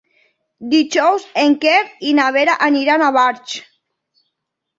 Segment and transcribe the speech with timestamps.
[0.69, 1.75] Dijous en Quer
[2.07, 3.55] i na Vera aniran a Barx.